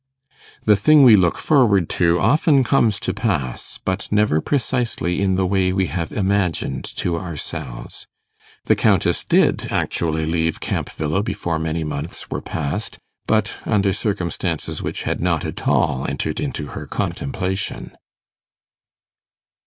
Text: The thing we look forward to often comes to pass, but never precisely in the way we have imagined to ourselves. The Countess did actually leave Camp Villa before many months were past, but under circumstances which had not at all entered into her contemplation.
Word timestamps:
The 0.65 0.75
thing 0.75 1.03
we 1.03 1.15
look 1.15 1.37
forward 1.37 1.87
to 2.01 2.19
often 2.19 2.63
comes 2.63 2.99
to 3.01 3.13
pass, 3.13 3.77
but 3.85 4.07
never 4.11 4.41
precisely 4.41 5.21
in 5.21 5.35
the 5.35 5.45
way 5.45 5.71
we 5.71 5.85
have 5.93 6.11
imagined 6.11 6.83
to 6.95 7.19
ourselves. 7.19 8.07
The 8.65 8.75
Countess 8.75 9.23
did 9.23 9.67
actually 9.69 10.25
leave 10.25 10.59
Camp 10.59 10.89
Villa 10.89 11.21
before 11.21 11.59
many 11.59 11.83
months 11.83 12.31
were 12.31 12.41
past, 12.41 12.97
but 13.27 13.53
under 13.63 13.93
circumstances 13.93 14.81
which 14.81 15.03
had 15.03 15.21
not 15.21 15.45
at 15.45 15.67
all 15.67 16.07
entered 16.09 16.39
into 16.39 16.69
her 16.69 16.87
contemplation. 16.87 17.95